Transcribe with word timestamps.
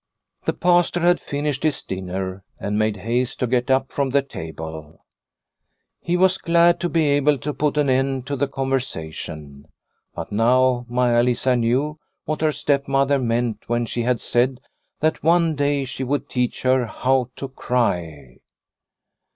The 0.45 0.53
Pastor 0.53 1.01
had 1.01 1.21
finished 1.21 1.61
his 1.61 1.83
dinner 1.83 2.43
and 2.59 2.75
made 2.79 2.97
haste 2.97 3.37
to 3.37 3.45
get 3.45 3.69
up 3.69 3.91
from 3.91 4.09
the 4.09 4.23
table. 4.23 5.05
He 5.99 6.17
was 6.17 6.39
glad 6.39 6.79
to 6.79 6.89
be 6.89 7.05
able 7.09 7.37
to 7.37 7.53
put 7.53 7.77
an 7.77 7.87
end 7.87 8.25
to 8.25 8.35
the 8.35 8.47
conversation. 8.47 9.67
But 10.15 10.31
now 10.31 10.87
Maia 10.89 11.21
Lisa 11.21 11.55
knew 11.55 11.97
what 12.25 12.41
her 12.41 12.51
stepmother 12.51 13.19
meant 13.19 13.65
when 13.69 13.85
she 13.85 14.01
had 14.01 14.19
said 14.19 14.61
that 15.01 15.21
one 15.21 15.55
day 15.55 15.85
she 15.85 16.03
would 16.03 16.27
teach 16.27 16.63
her 16.63 16.87
how 16.87 17.29
to 17.35 17.47
cry. 17.49 18.37